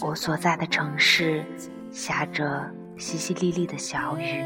[0.00, 1.44] 我所在的城市
[1.90, 4.44] 下着淅淅沥沥的小雨，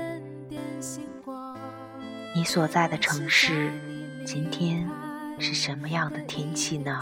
[2.35, 3.71] 你所在的城市
[4.25, 4.89] 今天
[5.39, 6.99] 是什么样的天气呢？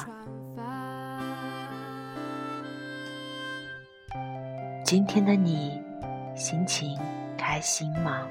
[4.85, 5.83] 今天的你
[6.37, 6.99] 心情
[7.37, 8.27] 开心吗？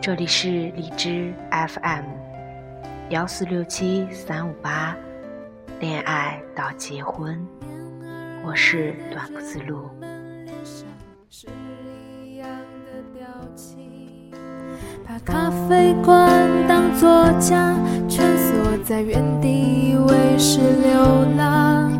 [0.00, 2.04] 这里是荔枝 FM
[3.10, 4.96] 幺四六七三五八，
[5.80, 7.40] 恋爱到结婚，
[8.44, 9.88] 我是短不自路。
[11.30, 11.46] 是
[12.22, 12.46] 一样
[12.84, 14.30] 的表情，
[15.08, 17.74] 把咖啡馆当作家，
[18.10, 21.00] 蜷缩在原地，以为是流
[21.38, 21.96] 浪。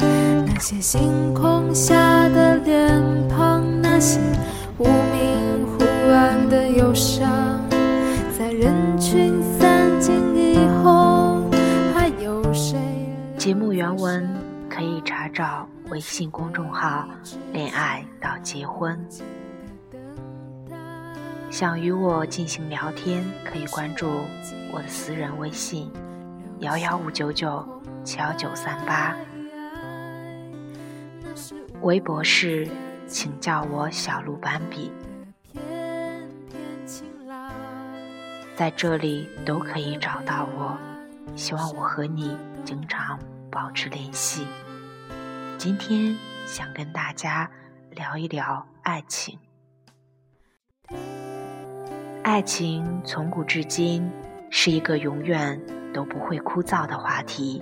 [0.46, 4.20] 那些星空下的脸庞，那些
[13.50, 14.32] 节目原文
[14.68, 17.08] 可以查找微信公众号
[17.52, 18.96] “恋爱到结婚”。
[21.50, 24.08] 想与我进行聊天，可以关注
[24.72, 25.90] 我的私人微信：
[26.60, 27.66] 幺幺五九九
[28.04, 29.16] 七幺九三八。
[31.80, 32.68] 微博是
[33.08, 34.92] 请叫我小鹿斑比，
[38.54, 40.78] 在这里都可以找到我。
[41.34, 43.18] 希望我和你经常
[43.50, 44.46] 保持联系。
[45.58, 46.16] 今天
[46.46, 47.50] 想跟大家
[47.90, 49.38] 聊一聊爱情。
[52.22, 54.08] 爱情从古至今
[54.50, 55.60] 是一个永远
[55.92, 57.60] 都不会枯燥的话题，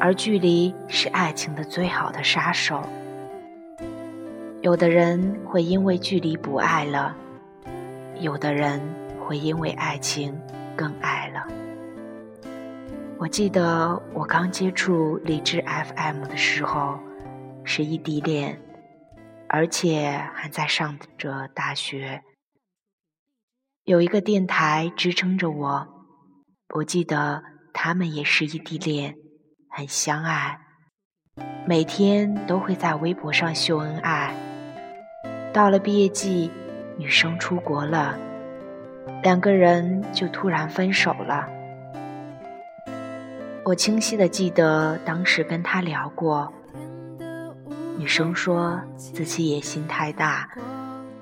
[0.00, 2.82] 而距离是爱情的最好的杀手。
[4.62, 7.14] 有的人会因为距离不爱了，
[8.18, 8.80] 有的人
[9.20, 10.36] 会因为爱情
[10.74, 11.46] 更爱了。
[13.20, 17.00] 我记得我刚接触荔枝 FM 的时候，
[17.64, 18.62] 是异地恋，
[19.48, 22.22] 而且还在上着大学。
[23.82, 25.88] 有一个电台支撑着我，
[26.76, 27.42] 我记得
[27.72, 29.16] 他们也是异地恋，
[29.68, 30.60] 很相爱，
[31.66, 34.32] 每天都会在微博上秀恩爱。
[35.52, 36.52] 到了毕业季，
[36.96, 38.16] 女生出国了，
[39.24, 41.57] 两个人就突然分手了。
[43.68, 46.50] 我清晰的记得当时跟他聊过，
[47.98, 50.48] 女生说自己野心太大，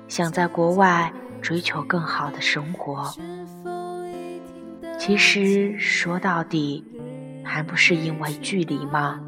[0.07, 3.13] 想在国外追求更好的生活。
[4.97, 6.85] 其实说到底，
[7.43, 9.19] 还不是因为距离吗？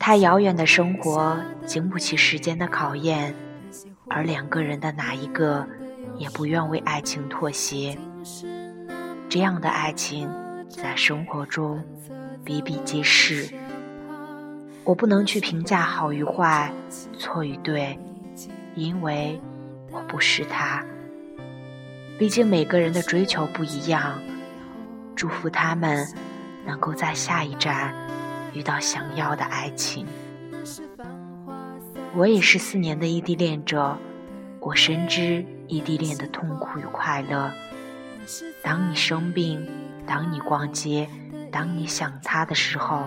[0.00, 3.32] 太遥远的生活经不起时间的考验，
[4.08, 5.64] 而两个人的哪一个
[6.18, 7.96] 也不愿为爱情妥协。
[9.28, 10.28] 这样的爱情。
[10.76, 11.82] 在生活中
[12.44, 13.48] 比比皆是，
[14.84, 16.70] 我不能去评价好与坏、
[17.18, 17.98] 错与对，
[18.74, 19.40] 因为
[19.90, 20.84] 我不是他。
[22.18, 24.20] 毕竟每个人的追求不一样，
[25.14, 26.06] 祝福他们
[26.66, 27.94] 能够在下一站
[28.52, 30.06] 遇到想要的爱情。
[32.14, 33.96] 我也是四年的异地恋者，
[34.60, 37.50] 我深知异地恋的痛苦与快乐。
[38.62, 39.68] 当你生病，
[40.06, 41.08] 当你逛街，
[41.50, 43.04] 当你想他的时候，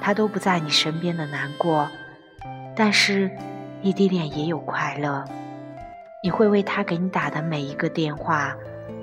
[0.00, 1.88] 他都不在你身边的难过。
[2.74, 3.30] 但是，
[3.82, 5.24] 异地恋也有快乐，
[6.22, 8.56] 你会为他给你打的每一个电话、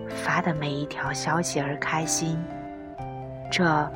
[0.09, 2.37] 发的每一条消息而开心。
[3.51, 3.91] 这，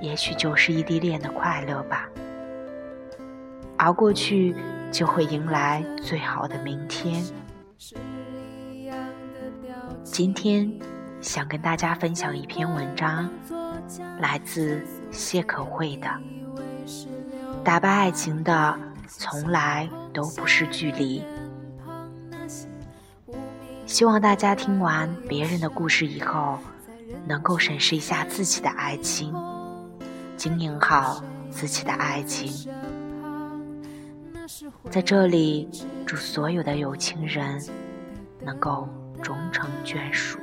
[0.00, 2.08] 也许就是异地恋的快乐吧。
[3.76, 4.56] 熬过去，
[4.90, 7.24] 就会迎来最好的明天。
[10.06, 10.72] 今天。
[11.22, 13.28] 想跟大家分享一篇文章，
[14.20, 14.80] 来自
[15.10, 16.06] 谢可慧的
[17.64, 21.20] 《打败爱情的从来都不是距离》。
[23.86, 26.58] 希望大家听完别人的故事以后，
[27.26, 29.34] 能够审视一下自己的爱情。
[30.36, 32.70] 经营好自己的爱情。
[34.90, 35.68] 在这里，
[36.06, 37.60] 祝所有的有情人
[38.44, 38.88] 能够
[39.22, 40.38] 终成眷属。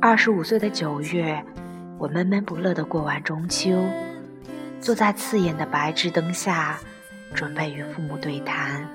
[0.00, 1.44] 二十五岁的九月，
[1.96, 3.70] 我闷闷不乐地过完中秋，
[4.80, 6.80] 坐在刺眼的白炽灯下，
[7.32, 8.88] 准备与父母对谈。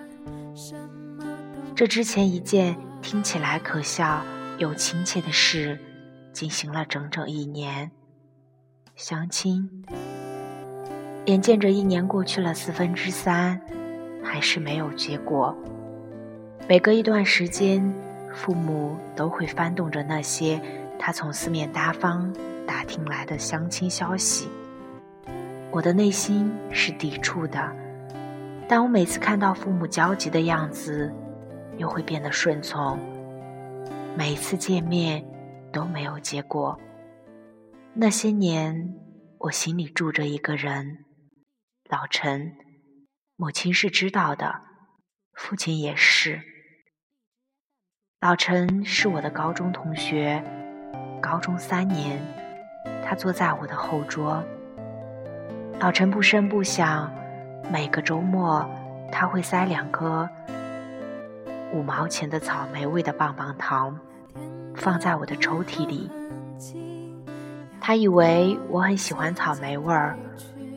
[1.73, 4.21] 这之前一件听起来可笑
[4.57, 5.79] 又亲切的事，
[6.33, 7.89] 进行了整整一年。
[8.97, 9.69] 相亲，
[11.27, 13.61] 眼见着一年过去了四分之三，
[14.23, 15.55] 还是没有结果。
[16.67, 17.93] 每隔一段时间，
[18.33, 20.59] 父母都会翻动着那些。
[20.97, 22.33] 他从四面八方
[22.65, 24.49] 打听来的相亲消息，
[25.69, 27.71] 我的内心是抵触的，
[28.67, 31.13] 但我每次看到父母焦急的样子，
[31.77, 32.97] 又会变得顺从。
[34.15, 35.23] 每次见面
[35.71, 36.75] 都没有结果。
[37.99, 38.93] 那些年，
[39.39, 41.03] 我心里住着一个人，
[41.89, 42.55] 老陈，
[43.35, 44.61] 母亲是知道的，
[45.33, 46.39] 父亲也是。
[48.21, 50.43] 老陈是我的高中同学。
[51.19, 52.21] 高中三年，
[53.03, 54.43] 他坐在我的后桌。
[55.79, 57.11] 老陈不声不响，
[57.71, 58.63] 每个周末
[59.11, 60.29] 他会塞两颗
[61.73, 63.99] 五毛钱的草莓味的棒棒糖，
[64.75, 66.11] 放在我的抽屉里。
[67.79, 70.17] 他以为我很喜欢草莓味儿，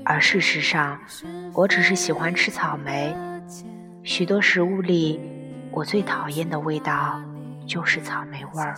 [0.04, 0.98] 而事实上，
[1.52, 3.14] 我只是喜欢吃草莓。
[4.02, 5.20] 许多食物里，
[5.70, 7.20] 我最讨厌的味道
[7.66, 8.74] 就是草莓味儿。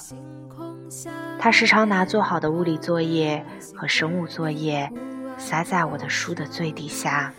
[1.38, 4.90] 他时常拿做好的物理作业和生物作业
[5.36, 7.32] 塞在我的书的最底下，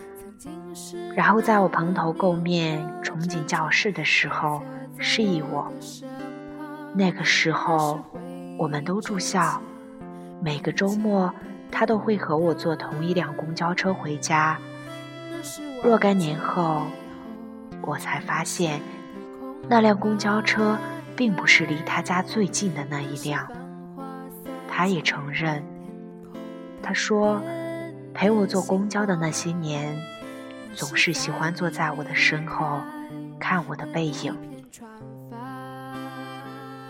[1.14, 4.62] 然后在我蓬头垢面冲进教室的时候
[4.98, 5.72] 示意我。
[6.94, 8.00] 那个时候，
[8.56, 9.60] 我们都住校，
[10.44, 11.32] 每个周末
[11.72, 14.58] 他都会和我坐同一辆公交车回家。
[15.82, 16.82] 若干年后，
[17.80, 18.78] 我才发现，
[19.66, 20.78] 那辆公交车。
[21.16, 23.48] 并不是离他家最近的那一辆，
[24.68, 25.62] 他也承认。
[26.82, 27.40] 他说，
[28.12, 29.96] 陪我坐公交的那些年，
[30.74, 32.80] 总是喜欢坐在我的身后，
[33.38, 34.36] 看我的背影。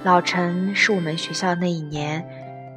[0.02, 2.26] 老陈是我们学校那一年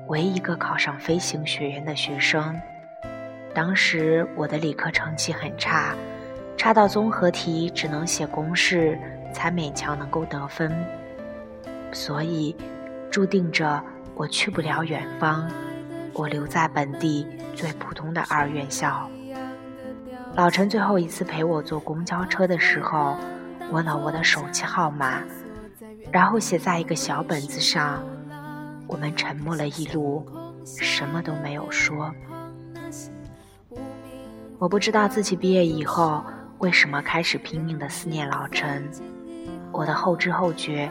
[0.08, 2.60] 唯一一个考上飞行学院的学生。
[3.54, 5.96] 当时我的理科成绩很差，
[6.56, 8.98] 差到综合题只能写公式，
[9.34, 10.72] 才勉强能够得分。
[11.92, 12.56] 所以，
[13.10, 13.84] 注定着
[14.16, 15.50] 我去不了远方，
[16.14, 17.26] 我留在本地
[17.56, 19.10] 最普通的二院校。
[20.36, 23.18] 老陈最后一次陪我坐公交车的时候，
[23.72, 25.24] 问了我的手机号码，
[26.12, 28.04] 然后写在一个小本子上。
[28.88, 30.26] 我们沉默了一路，
[30.66, 32.14] 什么都没有说。
[34.58, 36.24] 我不知道自己毕业以后
[36.60, 38.90] 为什么开始拼命的思念老陈，
[39.72, 40.90] 我的后知后觉。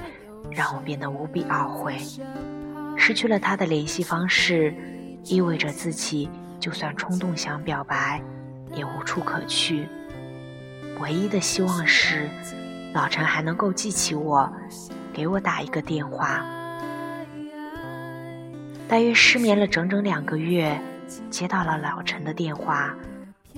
[0.48, 1.98] 让我变得无比懊悔，
[2.96, 4.72] 失去了他的联系方式，
[5.24, 8.22] 意味着自己就算冲动想表白，
[8.72, 9.88] 也无处可去。
[11.00, 12.31] 唯一的希望是，
[12.94, 14.48] 老陈还能够记起我，
[15.12, 16.46] 给我打一个电话。
[18.88, 20.81] 大约失眠了整整两个月，
[21.31, 22.94] 接到了老陈的电话，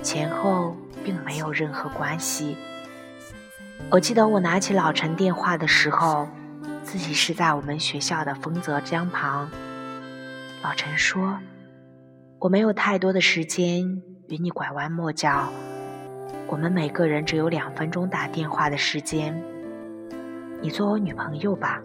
[0.02, 2.56] 前后并没有任何关系。
[3.90, 6.28] 我记得我拿起老陈电话的时候。
[6.84, 9.46] 自己是在我们学校的丰泽江旁。
[10.62, 11.38] 老陈说
[12.40, 13.84] ：“我没有太多的时间
[14.28, 15.52] 与你拐弯抹角，
[16.46, 19.38] 我们每个人只有两分钟打电话的时间。
[20.62, 21.82] 你做我女朋友吧。”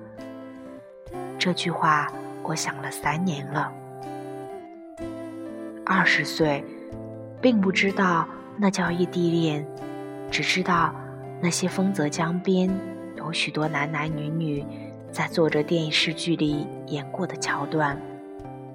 [1.37, 2.09] 这句话
[2.43, 3.73] 我想了三年了。
[5.85, 6.63] 二十岁，
[7.41, 9.65] 并不知道那叫异地恋，
[10.29, 10.93] 只知道
[11.41, 12.69] 那些丰泽江边
[13.15, 14.65] 有许多男男女女。
[15.11, 18.01] 在做着电视剧里演过的桥段，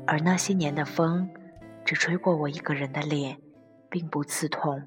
[0.07, 1.29] 而那些年的风，
[1.85, 3.39] 只吹过我一个人的脸，
[3.91, 4.81] 并不刺痛。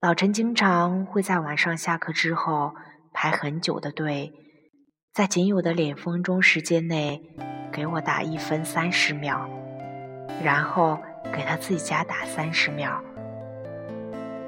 [0.00, 2.74] 老陈经常会在晚上下课之后
[3.12, 4.34] 排很久的队，
[5.14, 7.22] 在仅有的脸风中时间内
[7.70, 9.48] 给我打一分三十秒，
[10.42, 10.98] 然后
[11.32, 13.00] 给他自己家打三十秒。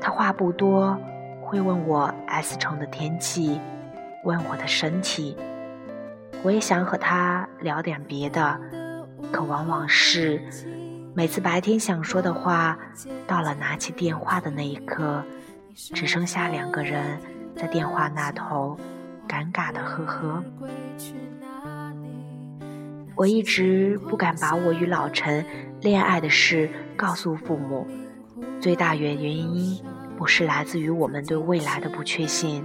[0.01, 0.99] 他话不多，
[1.41, 3.61] 会问我 S 城的天气。
[4.25, 5.37] 问我的身体，
[6.43, 8.61] 我也想和他聊点别的，
[9.31, 10.43] 可往往是
[11.15, 12.77] 每次白天想说的话，
[13.25, 15.23] 到了拿起电话的那一刻，
[15.77, 17.21] 只剩下两个人
[17.55, 18.77] 在电话那头
[19.27, 20.45] 尴尬的呵呵。
[23.15, 25.45] 我一直不敢把我与老陈
[25.81, 27.87] 恋爱的事告诉父母，
[28.61, 29.81] 最大原原因
[30.19, 32.63] 不是来自于我们对未来的不确信，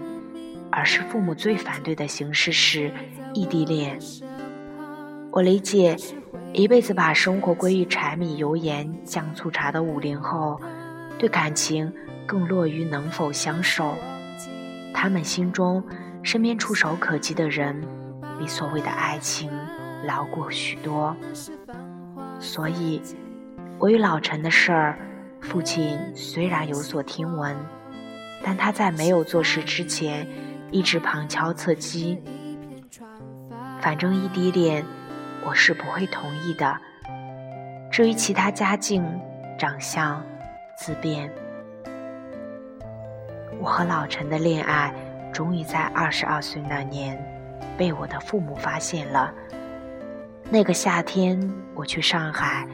[0.69, 2.91] 而是父母最反对的形式是
[3.33, 3.97] 异地恋。
[5.31, 5.95] 我理解，
[6.51, 10.59] 一辈子把生活归于柴米油盐酱醋茶的五零后，
[11.17, 11.93] 对感情
[12.25, 13.95] 更落于能否相守。
[14.93, 15.81] 他们心中
[16.23, 17.81] 身边触手可及的人，
[18.39, 19.51] 比所谓的爱情。
[20.03, 21.15] 牢固许多，
[22.39, 22.99] 所以，
[23.77, 24.97] 我与老陈的事儿，
[25.39, 27.55] 父亲虽然有所听闻，
[28.43, 30.27] 但他在没有做事之前，
[30.71, 32.19] 一直旁敲侧击。
[33.79, 34.83] 反正异地恋，
[35.45, 36.75] 我是不会同意的。
[37.91, 39.03] 至于其他家境、
[39.59, 40.19] 长相，
[40.75, 41.31] 自便。
[43.59, 44.91] 我和老陈的恋爱，
[45.31, 47.17] 终于在二十二岁那年，
[47.77, 49.33] 被我的父母发现了。
[50.50, 52.67] 那个夏天，我去上海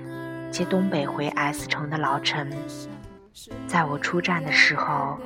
[0.49, 2.51] 接东北回 S 城的老陈。
[3.67, 5.17] 在我出站的时候，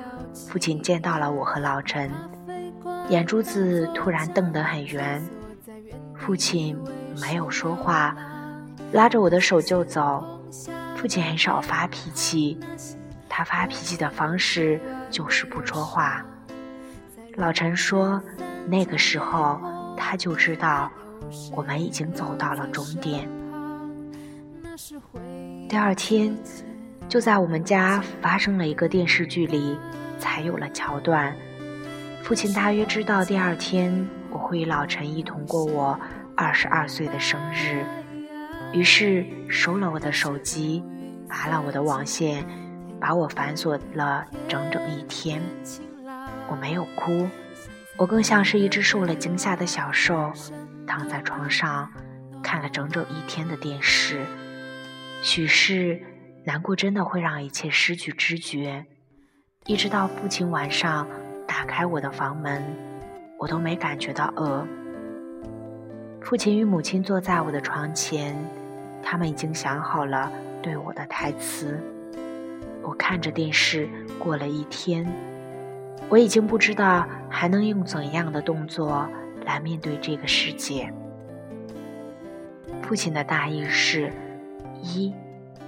[0.50, 2.12] 父亲见到了我和老陈，
[3.08, 5.24] 眼珠子突然瞪得很圆。
[6.14, 6.78] 父亲
[7.22, 8.16] 没有说话，
[8.92, 10.24] 拉着我的手就走。
[10.98, 12.60] 父亲很少发脾气，
[13.30, 16.24] 他发脾气的方式就是不说话。
[17.38, 18.22] 老陈说，
[18.68, 19.60] 那个时候
[19.98, 20.92] 他就知道。
[21.56, 23.30] 我们已经走到了终点。
[25.70, 26.36] 第二天，
[27.08, 29.78] 就在我们家发生了一个电视剧里，
[30.20, 31.34] 才有了桥段。
[32.22, 35.98] 父亲大约知道第二天我会与老陈一同过我
[36.36, 37.86] 二十二岁的生日，
[38.74, 40.84] 于是收了我的手机，
[41.30, 42.44] 拔了我的网线，
[43.00, 45.42] 把我反锁了整整一天。
[46.52, 47.30] 我没有哭，
[47.96, 50.34] 我更像是一只受了惊吓的小兽。
[50.86, 51.90] 躺在床上
[52.44, 54.26] 看了整整一天的电视，
[55.22, 55.98] 许是
[56.44, 58.86] 难过真的会让一切失去知觉。
[59.66, 61.08] 一直到父亲晚上
[61.48, 62.62] 打开我的房门，
[63.40, 64.68] 我都没感觉到饿。
[66.22, 68.36] 父亲与母亲坐在我的床前，
[69.02, 70.30] 他们已经想好了
[70.62, 71.82] 对我的台词。
[72.84, 73.88] 我看着电视
[74.20, 75.08] 过了一天，
[76.12, 79.10] 我已经不知道还能用怎样的动作。
[79.44, 80.94] 来面对这个世界。
[82.84, 84.14] 父亲的大意是：
[84.84, 85.12] 一，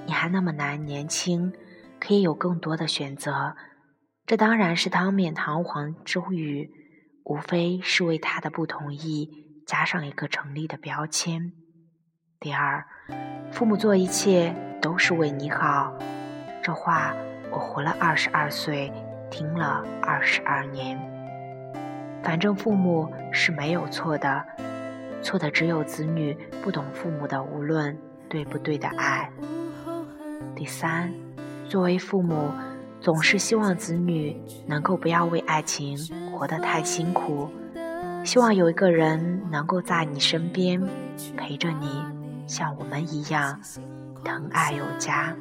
[0.06, 1.52] 你还那么难年轻，
[2.00, 3.56] 可以有更多的选择。
[4.28, 6.70] 这当然是当面堂皇之语，
[7.26, 9.28] 无非是为他的不同意
[9.66, 11.52] 加上一个成立的标签。
[12.40, 12.86] 第二，
[13.52, 15.98] 父母做一切都是为你好。
[16.62, 17.16] 这话
[17.52, 18.94] 我活了二十二岁，
[19.34, 20.96] 听了二十二年。
[22.22, 24.46] 反正父母是没有错的，
[25.24, 27.98] 错的只有子女不懂父母的无论
[28.30, 29.28] 对不对的爱。
[30.56, 31.12] 第三，
[31.68, 32.52] 作为父母，
[33.02, 35.98] 总是希望子女能够不要为爱情
[36.32, 37.50] 活得太辛苦，
[38.24, 40.80] 希望有一个人能够在你身边
[41.36, 42.04] 陪着你，
[42.46, 43.60] 像我们一样
[44.24, 45.36] 疼爱有加。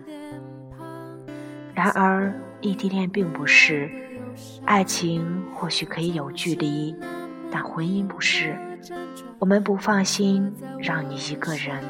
[1.75, 3.90] 然而，异地恋并不是。
[4.64, 6.97] 爱情或许可以有距离，
[7.50, 8.57] 但婚姻不是。
[9.38, 11.85] 我们不放心让你一个人。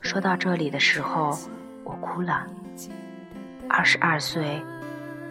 [0.00, 1.38] 说到这里的时候，
[1.84, 2.46] 我哭了。
[3.68, 4.60] 二十二岁，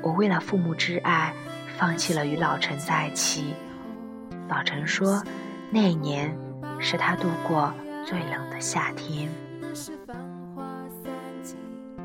[0.01, 1.33] 我为了父母之爱，
[1.77, 3.53] 放弃了与老陈在一起。
[4.47, 5.21] 老陈说，
[5.69, 6.35] 那一年
[6.79, 7.73] 是他度过
[8.05, 9.29] 最冷的夏天。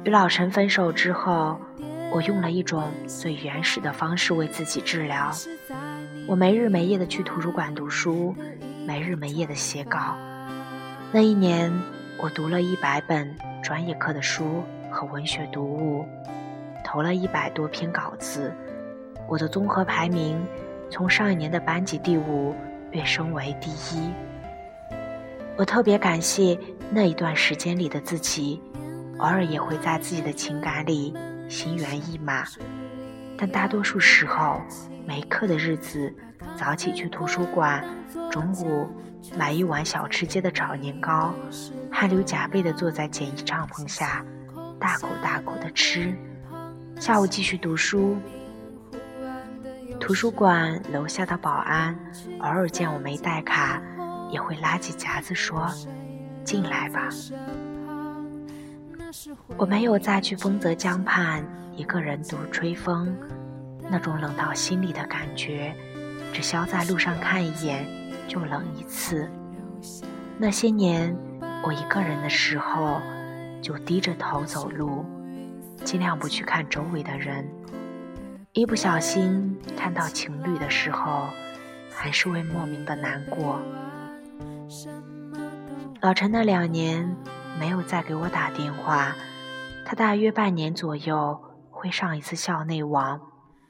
[0.05, 1.59] 与老陈分手之后。
[2.13, 5.33] 我用了一种最原始的方式为自己治疗，
[6.29, 8.33] 我没日没夜的去图书馆读书，
[8.87, 10.17] 没日没夜的写稿。
[11.11, 11.73] 那一年，
[12.23, 16.07] 我读了一百本专业课的书和文学读物，
[16.85, 18.55] 投了一百多篇稿子。
[19.29, 20.41] 我的综合排名
[20.89, 22.55] 从上一年的班级第五
[22.93, 24.09] 跃升为第一。
[25.57, 26.57] 我特别感谢
[26.91, 28.63] 那一段时间里的自己，
[29.19, 31.15] 偶尔也会在自己的情感里。
[31.47, 32.43] 心猿意马，
[33.37, 34.63] 但大多数时候，
[35.07, 36.13] 没课的日子，
[36.57, 37.85] 早起去图书馆，
[38.31, 38.89] 中午
[39.37, 41.35] 买一碗小吃街的炒年糕，
[41.93, 44.25] 汗流浃背的坐在简易帐篷下，
[44.81, 46.17] 大口大口的吃，
[46.99, 48.17] 下午继续读书。
[50.01, 51.95] 图书馆楼下的保安
[52.41, 53.81] 偶尔见我没带卡，
[54.31, 55.71] 也会拉起夹子说
[56.43, 57.11] ：“进来吧。”
[59.57, 61.45] 我没有再去丰泽江畔
[61.77, 63.15] 一个人独吹风，
[63.91, 65.75] 那种冷到心里的感觉，
[66.33, 67.87] 只需要在路上看一眼
[68.27, 69.29] 就冷一次。
[70.39, 71.17] 那些年，
[71.65, 73.01] 我一个人的时候，
[73.63, 75.05] 就低着头走路，
[75.85, 77.49] 尽量不去看周围的人。
[78.53, 81.29] 一不小心看到情侣的时候，
[81.93, 83.61] 还是会莫名的难过。
[86.01, 87.17] 老陈那两年
[87.59, 89.15] 没有再给我打电话，
[89.85, 93.21] 他大约半年左右会上一次校内网。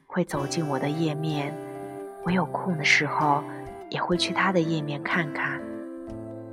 [0.06, 1.52] 会走进我的页面，
[2.22, 3.42] 我有空的时候
[3.90, 5.60] 也会去他的页面看看。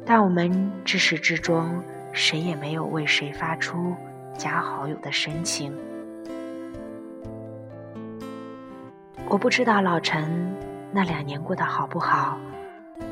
[0.04, 1.80] 但我们至始至终
[2.12, 3.96] 谁也没有为谁发出
[4.36, 5.78] 加好友的申请。
[9.30, 10.52] 我不知道老陈
[10.92, 12.40] 那两年过得好不好，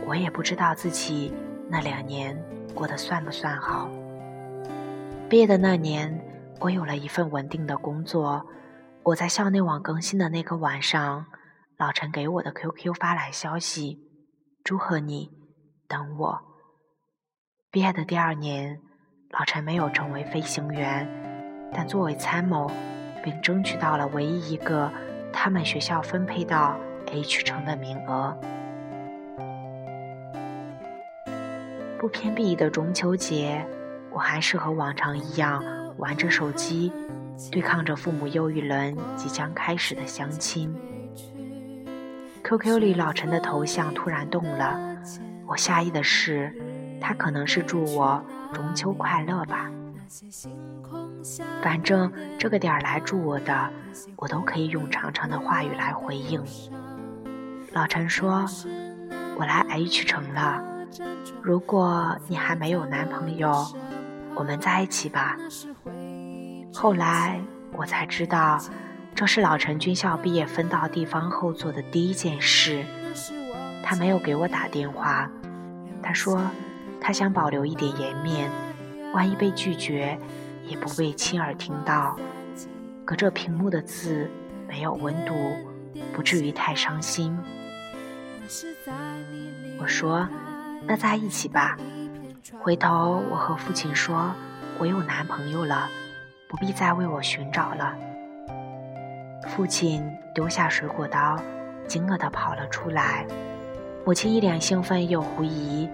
[0.07, 1.31] 我也不知道自己
[1.67, 2.35] 那两年
[2.73, 3.88] 过得算不算好。
[5.29, 6.19] 毕业的那年，
[6.59, 8.43] 我有了一份稳定的工作。
[9.03, 11.24] 我在校内网更新的那个晚上，
[11.77, 14.00] 老陈给我的 QQ 发来消息，
[14.63, 15.29] 祝贺你，
[15.88, 16.41] 等我。
[17.69, 18.81] 毕业的第二年，
[19.29, 21.07] 老陈没有成为飞行员，
[21.71, 22.67] 但作为参谋，
[23.24, 24.91] 并争取到了唯一一个
[25.31, 28.36] 他们学校分配到 H 城的名额。
[32.00, 33.63] 不偏不倚的中秋节，
[34.11, 35.63] 我还是和往常一样
[35.97, 36.91] 玩着手机。
[37.51, 40.75] 对抗着父母又一轮即将开始的相亲。
[42.43, 44.77] QQ 里老陈的头像突然动了，
[45.47, 46.53] 我下意的是，
[46.99, 49.71] 他可能是祝我中秋快乐吧。
[51.61, 53.69] 反正这个点儿来祝我的，
[54.17, 56.43] 我都可以用长长的话语来回应。
[57.71, 58.45] 老陈说
[59.39, 60.61] ：“我来 H 城了，
[61.41, 63.65] 如果你还没有男朋友，
[64.39, 65.37] 我们在一起吧。”
[66.73, 67.39] 后来
[67.73, 68.57] 我才知道，
[69.13, 72.85] 这是老陈军校毕业分到地方后做的第一件事。
[73.83, 75.29] 他没有给我打电话，
[76.01, 76.41] 他说
[77.01, 78.49] 他想保留一点颜面，
[79.13, 80.17] 万一被拒绝，
[80.65, 82.17] 也不被亲耳听到。
[83.03, 84.29] 隔着屏幕的字
[84.67, 85.33] 没有温度，
[86.13, 87.37] 不至于太伤心。
[89.79, 90.27] 我说
[90.85, 91.75] 那在一起吧。
[92.57, 94.33] 回头我和父亲说，
[94.79, 95.88] 我有男朋友了。
[96.48, 97.96] 不必再为我寻找了。
[99.48, 101.40] 父亲丢下水果刀，
[101.88, 103.24] 惊愕地跑了出来。
[104.03, 105.88] 母亲一脸兴奋又狐疑。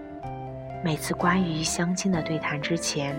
[0.82, 3.14] 每次关于相亲的对谈之前，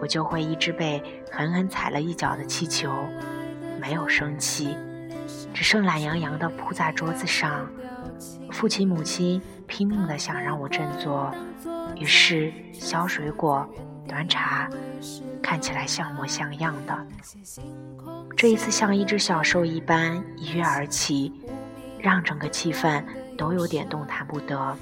[0.00, 2.90] 我就会一直被狠狠踩了一脚的气球，
[3.80, 4.76] 没有生气，
[5.54, 7.70] 只剩懒洋洋地铺在桌子上。
[8.50, 11.32] 父亲、母亲拼命地想让我振作，
[12.02, 13.64] 于是削水果。
[14.08, 14.68] 端茶，
[15.40, 17.06] 看起来像模像样的。
[18.36, 21.32] 这一次像一只小兽一般一跃而起，
[22.00, 23.02] 让整个气氛
[23.38, 24.76] 都有点动弹不得。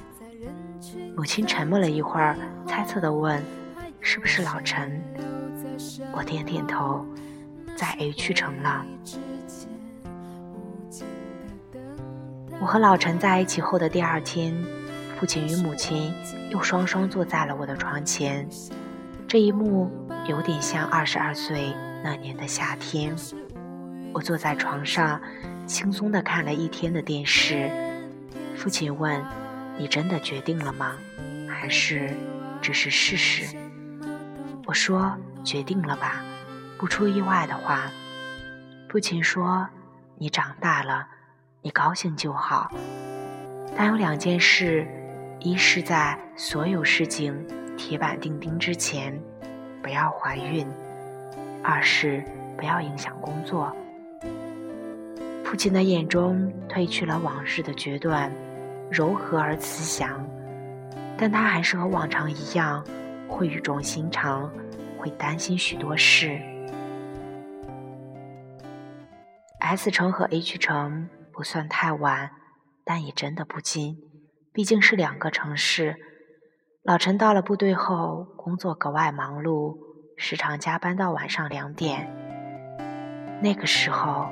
[1.15, 2.35] 母亲沉默了一会儿，
[2.67, 3.41] 猜测地问
[4.01, 4.99] ：“是不是老陈？”
[6.17, 7.05] 我点点头，
[7.77, 8.87] 在 H 城了。
[12.59, 14.57] 我和老陈在一起后的第二天，
[15.21, 16.15] 父亲与母亲
[16.49, 18.49] 又双双坐在了我的床前。
[19.29, 19.91] 这一幕
[20.27, 23.15] 有点像二十二岁那年的夏天，
[24.15, 25.21] 我坐在床上，
[25.67, 27.71] 轻松地看了一天的电视。
[28.57, 29.23] 父亲问
[29.77, 30.97] ：“你真的决定了吗？
[31.47, 32.17] 还是
[32.63, 33.55] 只是试试？”
[34.65, 36.25] 我说：“决定了吧，
[36.79, 37.91] 不出意外的话。”
[38.89, 39.69] 父亲说
[40.17, 41.07] ：“你长大了，
[41.61, 42.73] 你高兴就好。
[43.77, 44.89] 但有两件事，
[45.41, 47.35] 一是在所有事情。”
[47.77, 49.19] 铁板钉钉之前，
[49.83, 50.67] 不要怀孕；
[51.63, 52.23] 二是
[52.59, 53.75] 不要影响工作。
[55.43, 58.31] 父亲的眼中褪去了往日的决断，
[58.91, 60.23] 柔和而慈祥，
[61.17, 62.85] 但他还是和往常一样，
[63.27, 64.53] 会语重心长，
[64.99, 66.39] 会担心许多事。
[69.59, 72.31] S 城和 H 城不算太晚，
[72.85, 73.97] 但也真的不近，
[74.53, 75.95] 毕竟是两个城市。
[76.83, 79.79] 老陈到了部队后，工作格外忙碌，
[80.17, 82.11] 时常加班到晚上两点。
[83.41, 84.29] 那个时候，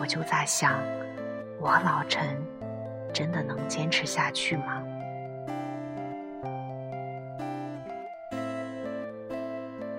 [0.00, 0.80] 我就在想，
[1.60, 2.42] 我老陈
[3.12, 4.82] 真的能坚持下去吗？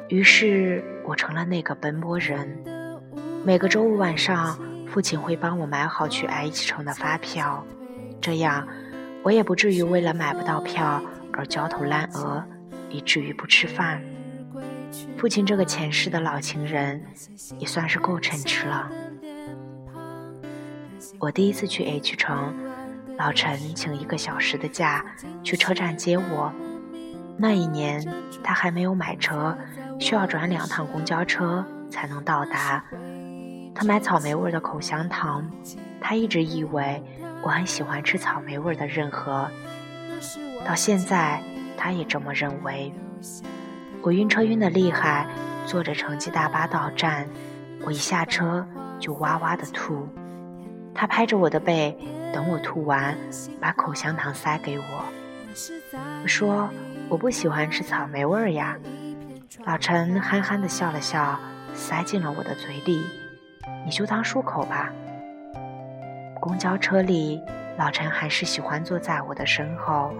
[0.07, 2.63] 于是我成了那个奔波人。
[3.45, 7.63] 每个周五晚上，父亲会帮我买好去 H 城的发票，
[8.19, 8.67] 这样
[9.23, 11.01] 我也不至于为了买不到票。
[11.35, 12.45] 而焦头烂额，
[12.91, 13.99] 以至于不吃饭。
[15.17, 17.03] 父亲这个前世的老情人，
[17.57, 18.87] 也算是够称职了。
[21.17, 22.53] 我第一次去 H 城，
[23.17, 25.03] 老陈请一个小时的假
[25.41, 26.53] 去车站接我。
[27.35, 28.07] 那一年
[28.43, 29.57] 他还没有买车，
[29.99, 32.85] 需要转两趟公交车才能到达。
[33.73, 35.49] 他买草莓味的口香糖，
[35.99, 37.01] 他一直以为
[37.43, 39.49] 我很喜欢吃草莓味的任何。
[40.65, 41.41] 到现在，
[41.77, 42.93] 他也这么认为。
[44.01, 45.27] 我晕车晕的厉害，
[45.65, 47.27] 坐着城际大巴到站，
[47.85, 48.65] 我一下车
[48.99, 50.07] 就哇哇的吐。
[50.95, 51.97] 他拍着我的背，
[52.33, 53.17] 等我吐完，
[53.59, 55.05] 把口香糖塞给我。
[56.23, 56.69] 我说
[57.09, 58.77] 我不喜欢吃草莓味儿呀。
[59.65, 61.39] 老陈憨憨的笑了笑，
[61.73, 63.03] 塞进了我的嘴里。
[63.85, 64.91] 你就当漱口吧。
[66.43, 67.41] 公交车里，
[67.77, 70.13] 老陈还是喜欢坐在我的身后，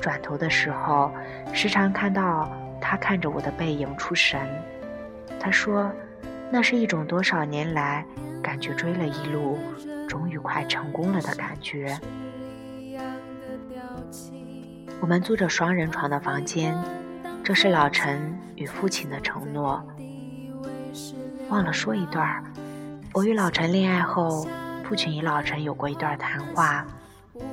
[0.00, 1.12] 转头的时候，
[1.52, 2.50] 时常看到。
[2.84, 4.40] 他看着我的背影出神，
[5.38, 5.88] 他说
[6.50, 8.04] ：“那是一种多少年来
[8.42, 9.56] 感觉追了一路，
[10.08, 11.96] 终于快成功了的感觉。”
[15.00, 16.76] 我们租着双人床的房间，
[17.44, 19.80] 这是老陈与父亲的承诺。
[21.48, 22.42] 忘了说一段
[23.14, 24.44] 我与老陈恋爱后，
[24.92, 26.86] 父亲与老陈有过一段谈话。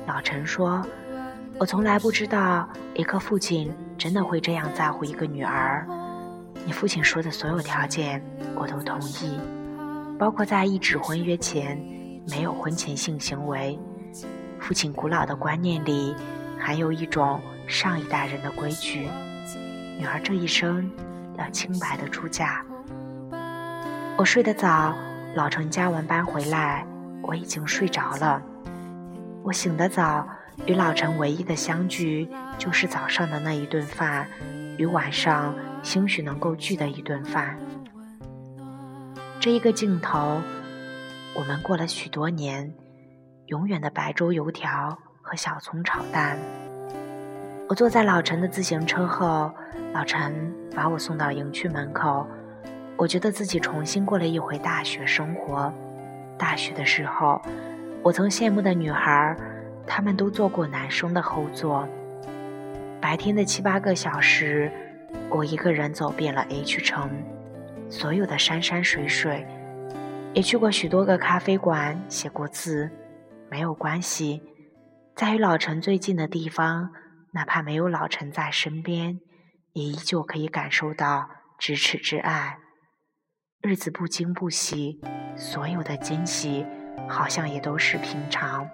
[0.06, 0.84] 老陈说。
[1.58, 5.86] 我从来不知道一个父亲真的会这样在乎一个女儿。
[6.66, 8.22] 你父亲说的所有条件
[8.54, 9.40] 我都同意，
[10.18, 11.82] 包括在一纸婚约前
[12.28, 13.78] 没有婚前性行为。
[14.58, 16.14] 父亲古老的观念里
[16.58, 19.08] 含有一种上一代人的规矩：
[19.98, 20.90] 女儿这一生
[21.38, 22.62] 要清白的出嫁。
[24.18, 24.94] 我睡得早，
[25.34, 26.86] 老陈加完班回来，
[27.22, 28.42] 我已经睡着了。
[29.42, 30.28] 我醒得早。
[30.66, 32.28] 与老陈唯一的相聚，
[32.58, 34.28] 就是早上的那一顿饭，
[34.76, 37.56] 与晚上兴许能够聚的一顿饭。
[39.38, 40.42] 这一个镜头，
[41.34, 42.70] 我们过了许多年，
[43.46, 46.36] 永远的白粥油条和小葱炒蛋。
[47.66, 49.50] 我坐在老陈的自行车后，
[49.94, 52.26] 老陈把我送到营区门口，
[52.98, 55.72] 我觉得自己重新过了一回大学生活。
[56.40, 57.40] 大学的时候，
[58.02, 59.36] 我曾羡慕的女孩。
[59.92, 61.88] 他们都坐过男生的后座。
[63.00, 64.70] 白天的七八个小时，
[65.28, 67.10] 我一个人走遍了 H 城，
[67.88, 69.44] 所有的山山水水，
[70.32, 72.88] 也去过许多个咖啡馆，写过字。
[73.50, 74.40] 没有关系，
[75.16, 76.92] 在与老陈最近的地方，
[77.32, 79.18] 哪怕没有老陈在身边，
[79.72, 82.58] 也依旧可以感受到咫尺之爱。
[83.62, 84.98] 日子不惊不喜，
[85.36, 86.64] 所有的惊喜，
[87.06, 88.66] 好像也都是平常。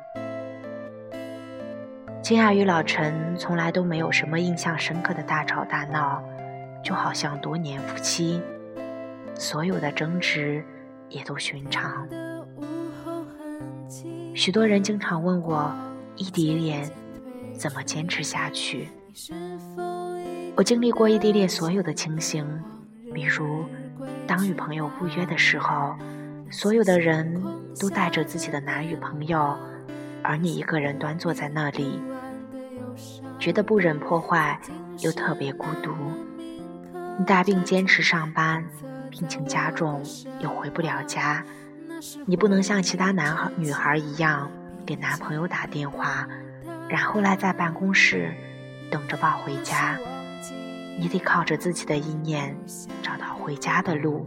[2.22, 6.22] 金亚与老陈从来都没有什么印象深刻的大吵大闹，
[6.84, 8.40] 就好像多年夫妻，
[9.34, 10.64] 所有的争执
[11.08, 12.06] 也都寻常。
[14.36, 15.74] 许多人经常问我，
[16.14, 16.88] 异地恋
[17.52, 18.88] 怎么坚持下去？
[20.54, 22.46] 我经历过异地恋所有的情形，
[23.12, 23.64] 比如
[24.26, 25.94] 当与朋友不约的时候，
[26.50, 27.42] 所有的人
[27.80, 29.56] 都带着自己的男女朋友，
[30.22, 32.00] 而你一个人端坐在那里。
[33.38, 34.58] 觉得不忍破坏，
[35.00, 35.92] 又特别孤独。
[37.18, 38.64] 你大病坚持上班，
[39.10, 40.02] 病情加重
[40.40, 41.44] 又回不了家。
[42.26, 44.50] 你不能像其他男孩女孩一样
[44.84, 46.26] 给男朋友打电话，
[46.88, 48.32] 然后赖在办公室
[48.90, 49.98] 等着抱回家。
[50.98, 52.56] 你得靠着自己的意念
[53.02, 54.26] 找到回家的路。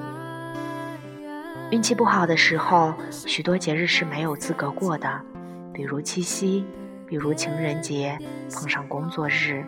[1.72, 5.22] 运气不好的时候，许多节日是没有资格过的，
[5.74, 6.66] 比如七夕。
[7.08, 8.16] 比如情人节
[8.54, 9.66] 碰上工作日，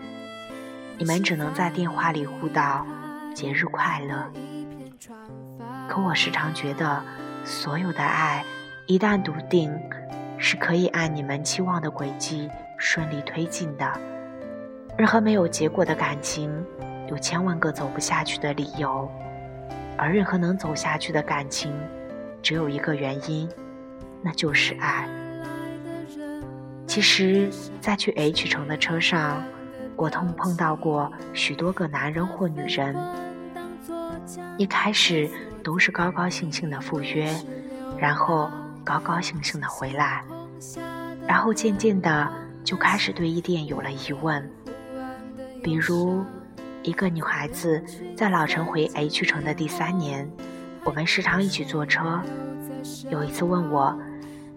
[0.99, 2.85] 你们只能在电话里互道
[3.33, 4.31] “节日快乐”。
[5.89, 7.03] 可我时常觉得，
[7.43, 8.45] 所有的爱
[8.85, 9.75] 一旦笃定，
[10.37, 13.91] 是可以按你们期望的轨迹顺利推进的。
[14.95, 16.63] 任何没有结果的感情，
[17.11, 19.07] 有千万个走不下去的理由；
[19.97, 21.71] 而任何能走下去的感情，
[22.41, 23.47] 只有一个原因，
[24.21, 25.07] 那就是爱。
[26.87, 27.49] 其实，
[27.81, 29.43] 在去 H 城的车上，
[29.97, 32.95] 我碰碰到过许多个男人或女人。
[34.57, 35.29] 一开始
[35.63, 37.29] 都是高高兴兴的赴约，
[37.97, 38.49] 然后
[38.85, 40.23] 高高兴兴的回来，
[41.27, 42.31] 然后渐渐的
[42.63, 44.49] 就开始对异地有了疑问。
[45.61, 46.23] 比如，
[46.83, 47.83] 一个女孩子
[48.15, 50.29] 在老城回 H 城的第三年，
[50.83, 52.19] 我们时常一起坐车。
[53.09, 53.97] 有一次问我：“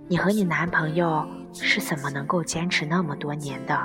[0.08, 3.78] 你和你男朋友？”是怎么能够坚持那么多年的？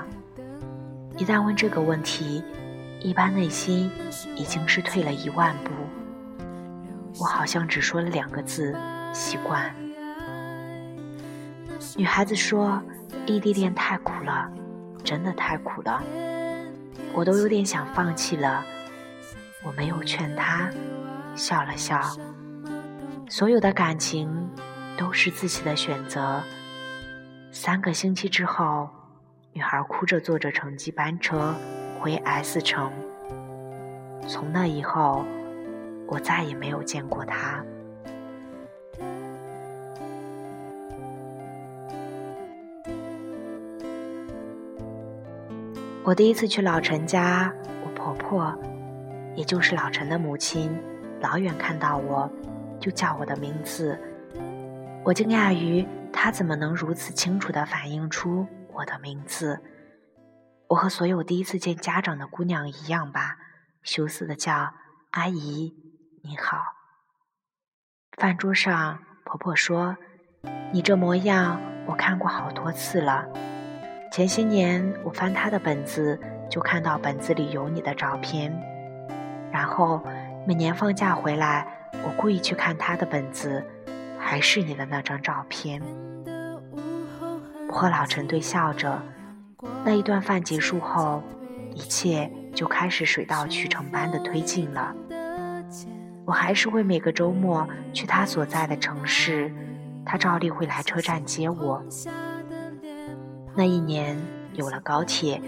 [1.18, 2.44] 一旦问这个问题，
[3.00, 3.92] 一般内心
[4.36, 5.72] 已经是退了一万步。
[7.20, 8.76] 我好像只说了两个字：
[9.14, 9.72] 习惯。
[11.96, 12.82] 女孩子说，
[13.28, 14.52] 异地恋太苦了，
[15.04, 16.02] 真的太苦了，
[17.14, 18.64] 我都有点想放弃了。
[19.64, 20.70] 我没有劝他，
[21.36, 22.02] 笑了笑。
[23.30, 24.50] 所有的感情
[24.98, 26.42] 都是自己的选择。
[27.52, 28.90] 三个星期之后，
[29.54, 31.54] 女孩哭着坐着城际班车
[32.00, 32.92] 回 S 城。
[34.28, 35.26] 从那以后，
[36.08, 37.64] 我再也没有见过她。
[46.10, 47.54] 我第一次去老陈家，
[47.86, 48.52] 我婆婆，
[49.36, 50.76] 也就是老陈的母亲，
[51.22, 52.28] 老远看到我，
[52.80, 53.96] 就叫我的名字。
[55.04, 59.62] 我惊讶于她怎么能如此清楚地反映出我的名字。
[60.70, 63.38] 我和所有第一次见家长的姑娘一样吧，
[63.84, 64.74] 羞涩地叫
[65.12, 65.76] 阿姨
[66.24, 66.58] 你好。
[68.18, 69.96] 饭桌上，婆婆说
[70.74, 73.28] ：“你这模样，我看过好多次了。”
[74.12, 76.20] 前些年，我翻他的本子，
[76.50, 78.52] 就看到本子里有你的照片。
[79.52, 80.02] 然后
[80.48, 81.68] 每年放假回来，
[82.04, 83.64] 我故意去看他的本子，
[84.18, 85.80] 还是你的那张照片。
[87.68, 89.00] 我和老陈对笑着。
[89.86, 91.22] 那一顿饭结束后，
[91.76, 94.96] 一切就开始水到渠成般的推进了。
[96.26, 99.54] 我还是会每个周末去他所在的城市，
[100.04, 101.84] 他照例会来车站接我。
[103.60, 104.18] 那一年
[104.54, 105.42] 有了高铁，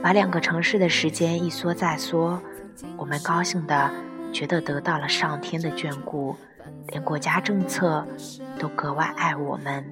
[0.00, 2.40] 把两个城市的时间一缩再缩，
[2.96, 3.90] 我们高兴的
[4.32, 6.36] 觉得得到了上天的眷顾，
[6.90, 8.06] 连国家政策
[8.60, 9.84] 都格外爱我们。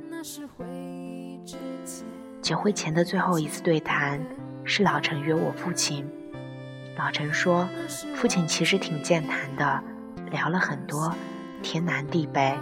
[2.40, 4.24] 结婚前的最后一次对谈
[4.62, 6.08] 是老陈约我父亲，
[6.96, 7.68] 老陈说
[8.14, 9.82] 父亲其实挺健谈的，
[10.30, 11.12] 聊了很多
[11.64, 12.56] 天南地北。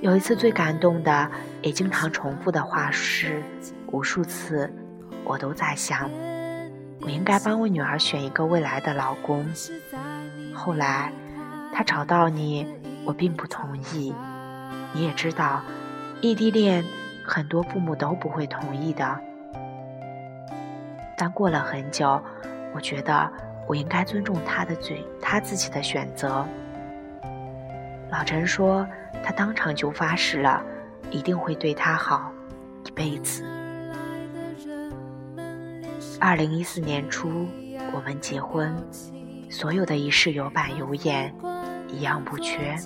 [0.00, 1.28] 有一次最感动的，
[1.62, 3.42] 也经常重复的话是。
[3.90, 4.70] 无数次，
[5.24, 6.10] 我都在想，
[7.00, 9.46] 我应该帮我女儿选一个未来的老公。
[10.54, 11.10] 后来，
[11.72, 12.66] 他找到你，
[13.04, 14.14] 我并不同意。
[14.92, 15.62] 你也知道，
[16.20, 16.84] 异地恋
[17.24, 19.18] 很多父母都不会同意的。
[21.16, 22.22] 但过了很久，
[22.74, 23.30] 我觉得
[23.66, 26.46] 我应该尊重他的嘴，他自己的选择。
[28.10, 28.86] 老陈说，
[29.22, 30.62] 他当场就发誓了，
[31.10, 32.30] 一定会对她好，
[32.84, 33.44] 一辈子。
[36.20, 37.46] 二零一四年初，
[37.92, 38.74] 我们结婚，
[39.48, 41.32] 所有的仪式有板有眼，
[41.88, 42.76] 一样不缺。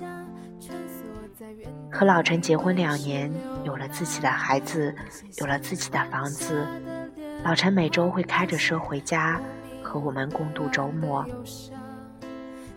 [1.91, 3.31] 和老陈结婚两年，
[3.63, 4.93] 有了自己的孩子，
[5.39, 6.65] 有了自己的房子。
[7.43, 9.41] 老陈每周会开着车回家，
[9.81, 11.25] 和我们共度周末。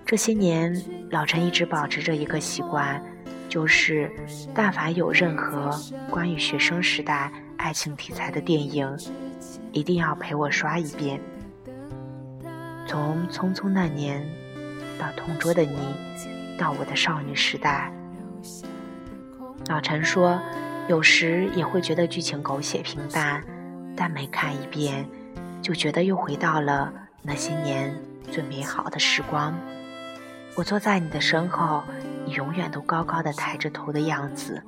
[0.05, 3.03] 这些年，老陈一直保持着一个习惯，
[3.49, 4.11] 就是
[4.55, 5.71] 但凡有任何
[6.11, 8.97] 关于学生时代爱情题材的电影。
[9.73, 11.21] 一定要陪我刷一遍。
[12.87, 14.23] 从《匆匆那年》
[15.01, 15.77] 到《同桌的你》，
[16.59, 17.93] 到我的少女时代。
[19.69, 20.41] 老陈说，
[20.89, 23.45] 有时也会觉得剧情狗血平淡，
[23.95, 25.07] 但每看一遍，
[25.61, 26.91] 就觉得又回到了
[27.21, 27.95] 那些年
[28.31, 29.53] 最美好的时光。
[30.55, 31.83] 我坐在你的身后，
[32.25, 34.63] 你永远都高高的抬着头的样子。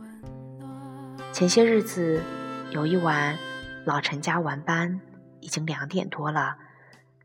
[1.33, 2.21] 前些日子，
[2.71, 3.37] 有一晚。
[3.85, 5.01] 老陈家完班，
[5.41, 6.55] 已经两点多了。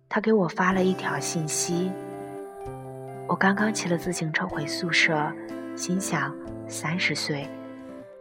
[0.08, 1.92] 他给我发了一条信息。
[3.28, 5.30] 我刚刚骑了自行车回宿舍，
[5.76, 6.34] 心想：
[6.70, 7.50] 三十岁，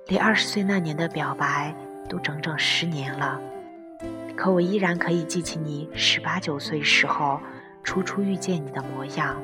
[0.08, 1.72] 离二十岁那年的表白
[2.08, 3.40] 都整整十年了。
[4.36, 7.38] 可我依然可以记起你十八九岁时候
[7.84, 9.40] 初初遇见你的模样，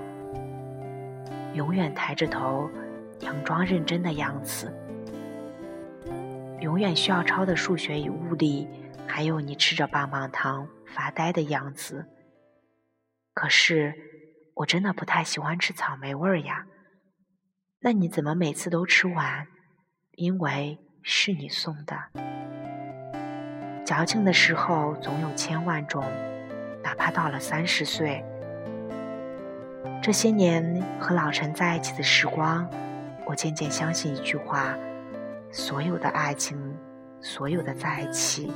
[1.52, 2.68] 永远抬着头，
[3.20, 4.72] 佯装认真的样子，
[6.60, 8.68] 永远需要抄的数学与物理。
[9.10, 12.06] 还有你吃着棒棒糖发呆的样子。
[13.32, 13.94] 可是
[14.54, 16.66] 我真的不太喜欢吃草莓味儿呀。
[17.80, 19.46] 那你怎么每次都吃完？
[20.12, 21.96] 因为是你送的。
[23.86, 26.04] 矫情的时候总有千万种，
[26.82, 28.22] 哪怕到了三十岁。
[30.02, 32.68] 这些年和老陈在一起的时光，
[33.24, 34.76] 我渐渐相信一句话：
[35.50, 36.56] 所有的爱情，
[37.20, 38.50] 所有的在一起。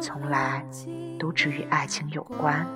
[0.00, 0.62] 从来
[1.18, 2.66] 都只与爱情有关。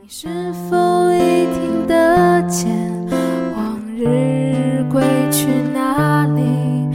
[0.00, 0.28] 你是
[0.70, 2.70] 否已听得见
[3.54, 6.88] 往日归去哪里？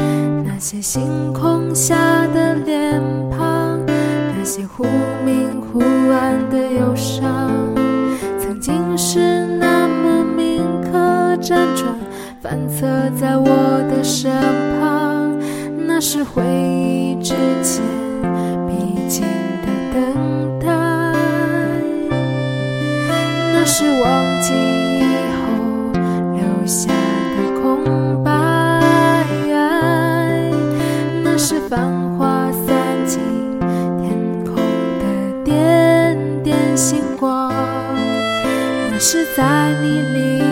[0.43, 4.86] 那些星空下的脸庞，那些忽
[5.24, 7.52] 明忽暗的忧伤，
[8.39, 11.93] 曾经是那么铭刻辗转
[12.51, 12.85] 反侧
[13.17, 13.47] 在我
[13.89, 14.29] 的身
[14.81, 15.39] 旁。
[15.87, 17.33] 那是回忆之
[17.63, 17.81] 前
[18.67, 19.21] 必经
[19.61, 20.67] 的等待，
[23.53, 24.51] 那是忘记
[24.99, 25.39] 以后
[26.35, 28.29] 留下的空白，
[31.23, 31.79] 那是繁
[32.17, 32.67] 华散
[33.05, 33.21] 尽
[34.01, 34.11] 天
[34.43, 34.55] 空
[34.99, 35.03] 的
[35.45, 37.53] 点点星光，
[38.91, 40.50] 那是在你离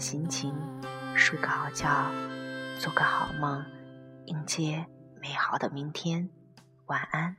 [0.00, 0.54] 心情
[1.14, 2.10] 睡个好觉
[2.78, 3.62] 做个好梦
[4.24, 4.86] 迎接
[5.20, 6.30] 美好的明天。
[6.86, 7.36] 晚安。